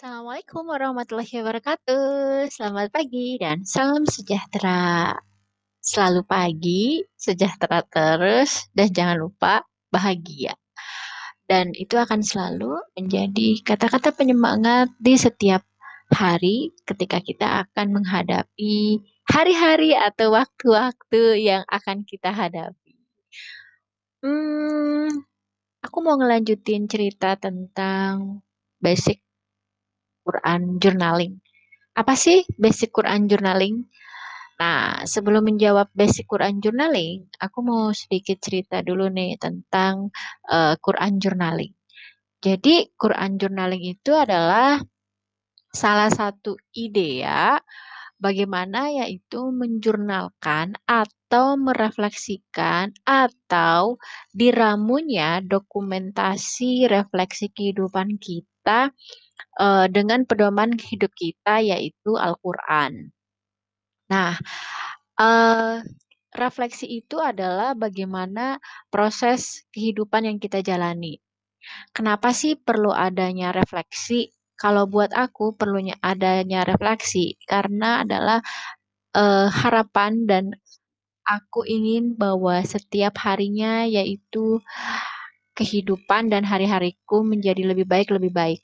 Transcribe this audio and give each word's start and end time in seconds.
Assalamualaikum 0.00 0.64
warahmatullahi 0.64 1.44
wabarakatuh. 1.44 2.48
Selamat 2.48 2.88
pagi 2.88 3.36
dan 3.36 3.68
salam 3.68 4.08
sejahtera. 4.08 5.12
Selalu 5.76 6.24
pagi, 6.24 7.04
sejahtera 7.20 7.84
terus, 7.84 8.72
dan 8.72 8.88
jangan 8.96 9.28
lupa 9.28 9.60
bahagia. 9.92 10.56
Dan 11.44 11.76
itu 11.76 12.00
akan 12.00 12.24
selalu 12.24 12.80
menjadi 12.96 13.60
kata-kata 13.60 14.16
penyemangat 14.16 14.88
di 14.96 15.20
setiap 15.20 15.68
hari 16.08 16.72
ketika 16.88 17.20
kita 17.20 17.68
akan 17.68 18.00
menghadapi 18.00 19.04
hari-hari 19.28 19.92
atau 19.92 20.32
waktu-waktu 20.32 21.44
yang 21.44 21.60
akan 21.68 22.08
kita 22.08 22.32
hadapi. 22.32 22.96
Hmm, 24.24 25.12
aku 25.84 25.96
mau 26.00 26.16
ngelanjutin 26.16 26.88
cerita 26.88 27.36
tentang 27.36 28.40
basic 28.80 29.20
Quran 30.22 30.76
journaling. 30.78 31.40
Apa 31.96 32.14
sih 32.14 32.46
basic 32.56 32.94
Quran 32.94 33.26
journaling? 33.26 33.88
Nah, 34.60 35.08
sebelum 35.08 35.48
menjawab 35.48 35.88
basic 35.96 36.28
Quran 36.28 36.60
journaling, 36.60 37.24
aku 37.40 37.58
mau 37.64 37.96
sedikit 37.96 38.36
cerita 38.44 38.84
dulu 38.84 39.08
nih 39.08 39.40
tentang 39.40 40.12
uh, 40.52 40.76
Quran 40.76 41.16
journaling. 41.16 41.72
Jadi, 42.44 42.92
Quran 42.92 43.40
journaling 43.40 43.84
itu 43.88 44.12
adalah 44.12 44.76
salah 45.72 46.12
satu 46.12 46.60
ide 46.76 47.24
ya, 47.24 47.56
bagaimana 48.20 48.92
yaitu 48.92 49.48
menjurnalkan 49.50 50.76
atau 50.84 51.56
merefleksikan 51.56 52.92
atau 53.02 53.96
diramunya 54.30 55.40
dokumentasi 55.40 56.86
refleksi 56.86 57.48
kehidupan 57.50 58.20
kita 58.20 58.92
uh, 59.58 59.86
dengan 59.88 60.28
pedoman 60.28 60.76
hidup 60.76 61.10
kita 61.16 61.64
yaitu 61.64 62.14
Al-Qur'an. 62.14 63.10
Nah, 64.12 64.36
uh, 65.18 65.80
refleksi 66.36 66.86
itu 67.02 67.18
adalah 67.18 67.74
bagaimana 67.74 68.60
proses 68.92 69.64
kehidupan 69.74 70.28
yang 70.28 70.38
kita 70.38 70.62
jalani. 70.62 71.18
Kenapa 71.92 72.32
sih 72.32 72.56
perlu 72.56 72.90
adanya 72.92 73.52
refleksi? 73.52 74.32
Kalau 74.60 74.84
buat 74.84 75.10
aku 75.16 75.56
perlunya 75.56 75.96
adanya 76.04 76.68
refleksi 76.68 77.40
karena 77.48 78.04
adalah 78.04 78.44
uh, 79.16 79.48
harapan 79.48 80.28
dan 80.28 80.44
aku 81.24 81.64
ingin 81.64 82.12
bahwa 82.18 82.60
setiap 82.60 83.16
harinya 83.24 83.88
yaitu 83.88 84.60
kehidupan 85.56 86.28
dan 86.28 86.44
hari-hariku 86.44 87.24
menjadi 87.24 87.62
lebih 87.72 87.86
baik 87.88 88.12
lebih 88.12 88.32
baik. 88.32 88.60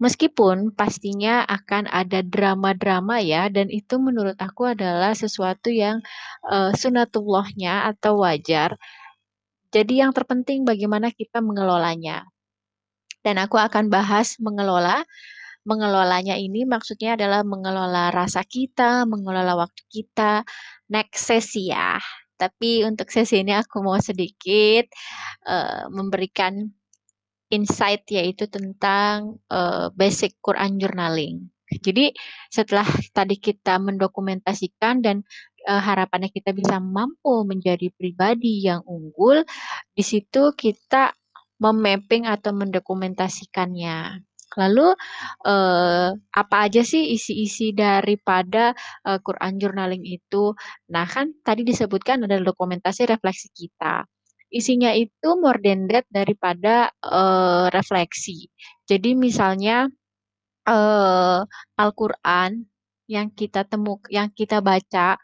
Meskipun 0.00 0.72
pastinya 0.72 1.44
akan 1.44 1.84
ada 1.92 2.24
drama-drama 2.24 3.20
ya, 3.20 3.52
dan 3.52 3.68
itu 3.68 4.00
menurut 4.00 4.32
aku 4.40 4.72
adalah 4.72 5.12
sesuatu 5.12 5.68
yang 5.68 6.00
uh, 6.48 6.72
sunatullahnya 6.72 7.84
atau 7.92 8.24
wajar. 8.24 8.80
Jadi 9.68 10.00
yang 10.00 10.16
terpenting 10.16 10.64
bagaimana 10.64 11.12
kita 11.12 11.44
mengelolanya. 11.44 12.24
Dan 13.20 13.36
aku 13.40 13.60
akan 13.60 13.92
bahas 13.92 14.36
mengelola. 14.40 15.04
Mengelolanya 15.60 16.40
ini 16.40 16.64
maksudnya 16.64 17.20
adalah 17.20 17.44
mengelola 17.44 18.08
rasa 18.08 18.40
kita, 18.48 19.04
mengelola 19.04 19.60
waktu 19.60 19.82
kita. 19.92 20.44
Next 20.88 21.28
sesi 21.28 21.68
ya. 21.68 22.00
Tapi 22.40 22.88
untuk 22.88 23.12
sesi 23.12 23.44
ini 23.44 23.52
aku 23.52 23.84
mau 23.84 24.00
sedikit 24.00 24.88
uh, 25.44 25.84
memberikan 25.92 26.72
insight 27.52 28.08
yaitu 28.08 28.48
tentang 28.48 29.36
uh, 29.52 29.92
basic 29.92 30.40
Quran 30.40 30.80
journaling. 30.80 31.52
Jadi 31.70 32.10
setelah 32.50 32.88
tadi 33.14 33.36
kita 33.38 33.78
mendokumentasikan 33.78 35.04
dan 35.04 35.22
uh, 35.68 35.78
harapannya 35.78 36.32
kita 36.32 36.50
bisa 36.50 36.80
mampu 36.82 37.44
menjadi 37.46 37.92
pribadi 37.94 38.64
yang 38.64 38.82
unggul, 38.88 39.44
di 39.94 40.02
situ 40.02 40.50
kita 40.56 41.14
memapping 41.60 42.24
atau 42.26 42.50
mendokumentasikannya. 42.56 44.24
Lalu 44.58 44.88
uh, 45.46 46.10
apa 46.34 46.56
aja 46.66 46.82
sih 46.82 47.14
isi-isi 47.14 47.70
daripada 47.70 48.74
uh, 49.06 49.22
Quran 49.22 49.62
journaling 49.62 50.02
itu? 50.02 50.58
Nah 50.90 51.06
kan 51.06 51.30
tadi 51.46 51.62
disebutkan 51.62 52.26
ada 52.26 52.42
dokumentasi 52.42 53.06
refleksi 53.06 53.48
kita 53.54 54.02
isinya 54.50 54.90
itu 54.92 55.38
more 55.38 55.62
than 55.62 55.86
that 55.86 56.04
daripada 56.10 56.90
uh, 57.06 57.70
refleksi. 57.70 58.50
Jadi 58.84 59.14
misalnya 59.14 59.86
uh, 60.66 61.46
Al-Qur'an 61.78 62.66
yang 63.06 63.30
kita 63.30 63.66
temuk 63.66 64.10
yang 64.10 64.30
kita 64.34 64.58
baca, 64.58 65.16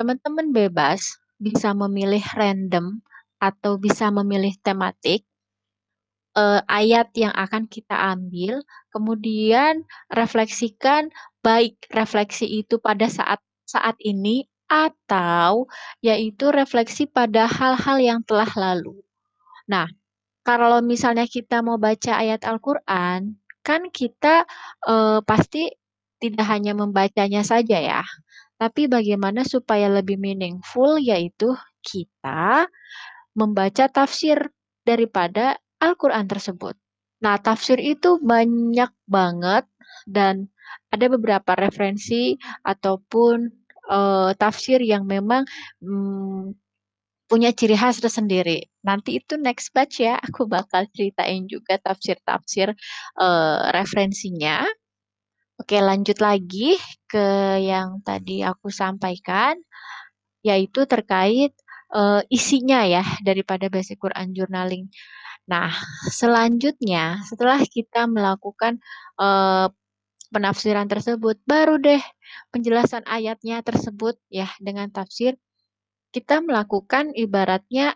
teman-teman 0.00 0.52
bebas 0.52 1.20
bisa 1.36 1.72
memilih 1.76 2.24
random 2.36 3.00
atau 3.40 3.80
bisa 3.80 4.12
memilih 4.12 4.52
tematik 4.60 5.24
uh, 6.36 6.60
ayat 6.70 7.10
yang 7.16 7.34
akan 7.34 7.66
kita 7.66 7.94
ambil, 7.94 8.62
kemudian 8.94 9.86
refleksikan 10.12 11.10
baik 11.40 11.78
refleksi 11.94 12.46
itu 12.46 12.76
pada 12.78 13.08
saat 13.08 13.40
saat 13.64 13.96
ini 14.02 14.46
atau 14.70 15.66
yaitu 15.98 16.54
refleksi 16.54 17.06
pada 17.10 17.50
hal-hal 17.50 17.98
yang 17.98 18.20
telah 18.22 18.50
lalu. 18.54 19.02
Nah, 19.66 19.90
kalau 20.46 20.78
misalnya 20.82 21.26
kita 21.26 21.62
mau 21.62 21.78
baca 21.78 22.18
ayat 22.18 22.46
Al-Qur'an, 22.46 23.34
kan 23.66 23.90
kita 23.90 24.46
uh, 24.86 25.18
pasti 25.26 25.70
tidak 26.22 26.46
hanya 26.46 26.76
membacanya 26.76 27.42
saja 27.42 27.78
ya, 27.80 28.02
tapi 28.60 28.86
bagaimana 28.86 29.42
supaya 29.42 29.88
lebih 29.88 30.20
meaningful 30.20 31.00
yaitu 31.00 31.56
kita 31.80 32.68
membaca 33.32 33.88
tafsir 33.88 34.52
daripada 34.84 35.56
Al-Qur'an 35.80 36.28
tersebut. 36.28 36.76
Nah, 37.20 37.36
tafsir 37.40 37.76
itu 37.80 38.16
banyak 38.20 38.92
banget 39.04 39.64
dan 40.08 40.48
ada 40.88 41.06
beberapa 41.12 41.52
referensi 41.56 42.36
ataupun 42.64 43.52
uh, 43.90 44.32
tafsir 44.36 44.80
yang 44.80 45.04
memang 45.04 45.44
um, 45.84 46.56
punya 47.30 47.54
ciri 47.54 47.78
khas 47.78 48.02
tersendiri. 48.02 48.66
Nanti 48.82 49.22
itu 49.22 49.38
next 49.38 49.70
batch 49.70 50.02
ya, 50.02 50.16
aku 50.26 50.50
bakal 50.50 50.88
ceritain 50.90 51.46
juga 51.46 51.76
tafsir-tafsir 51.78 52.74
uh, 53.20 53.60
referensinya. 53.70 54.64
Oke, 55.60 55.76
lanjut 55.76 56.24
lagi 56.24 56.80
ke 57.04 57.60
yang 57.60 58.00
tadi 58.00 58.40
aku 58.40 58.72
sampaikan, 58.72 59.60
yaitu 60.40 60.88
terkait 60.88 61.52
uh, 61.92 62.24
isinya 62.32 62.88
ya 62.88 63.04
daripada 63.20 63.68
basic 63.68 64.00
Quran 64.00 64.32
journaling. 64.32 64.88
Nah, 65.48 65.72
selanjutnya 66.12 67.24
setelah 67.24 67.62
kita 67.64 68.04
melakukan 68.10 68.82
penafsiran 70.30 70.86
tersebut, 70.86 71.40
baru 71.48 71.80
deh 71.80 72.02
penjelasan 72.54 73.02
ayatnya 73.08 73.64
tersebut 73.64 74.18
ya 74.30 74.50
dengan 74.60 74.92
tafsir. 74.92 75.34
Kita 76.10 76.42
melakukan 76.42 77.14
ibaratnya 77.14 77.94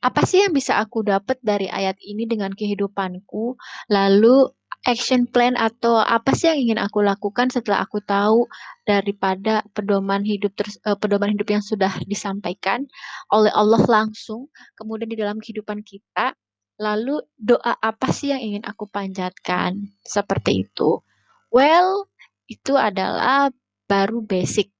apa 0.00 0.20
sih 0.24 0.40
yang 0.40 0.56
bisa 0.56 0.80
aku 0.80 1.04
dapat 1.04 1.36
dari 1.44 1.68
ayat 1.68 2.00
ini 2.00 2.24
dengan 2.24 2.52
kehidupanku? 2.56 3.60
Lalu 3.92 4.55
action 4.86 5.26
plan 5.26 5.58
atau 5.58 5.98
apa 5.98 6.32
sih 6.32 6.48
yang 6.48 6.58
ingin 6.70 6.78
aku 6.78 7.02
lakukan 7.02 7.50
setelah 7.50 7.82
aku 7.82 7.98
tahu 8.06 8.46
daripada 8.86 9.66
pedoman 9.74 10.22
hidup 10.22 10.54
terus 10.54 10.78
uh, 10.86 10.94
pedoman 10.94 11.34
hidup 11.34 11.50
yang 11.50 11.64
sudah 11.64 11.90
disampaikan 12.06 12.86
oleh 13.34 13.50
Allah 13.52 13.82
langsung 13.90 14.46
kemudian 14.78 15.10
di 15.10 15.18
dalam 15.18 15.42
kehidupan 15.42 15.82
kita 15.82 16.32
lalu 16.78 17.18
doa 17.34 17.74
apa 17.82 18.14
sih 18.14 18.30
yang 18.30 18.40
ingin 18.40 18.64
aku 18.64 18.86
panjatkan 18.86 19.90
seperti 20.06 20.64
itu 20.68 21.02
well 21.50 22.06
itu 22.46 22.78
adalah 22.78 23.50
baru 23.86 24.22
basic. 24.22 24.70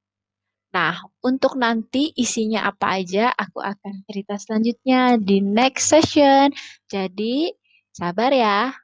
Nah, 0.75 0.98
untuk 1.25 1.56
nanti 1.56 2.12
isinya 2.14 2.69
apa 2.69 3.00
aja, 3.00 3.32
aku 3.32 3.62
akan 3.62 4.04
cerita 4.06 4.36
selanjutnya 4.36 5.16
di 5.16 5.40
next 5.40 5.88
session. 5.88 6.52
Jadi, 6.90 7.50
sabar 7.94 8.30
ya. 8.34 8.76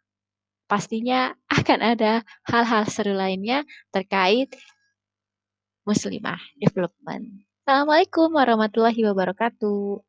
Pastinya 0.72 1.36
akan 1.52 1.84
ada 1.84 2.24
hal-hal 2.48 2.88
seru 2.88 3.12
lainnya 3.12 3.60
terkait 3.92 4.56
muslimah 5.84 6.40
development. 6.56 7.44
Assalamualaikum 7.60 8.32
warahmatullahi 8.32 9.04
wabarakatuh. 9.04 10.00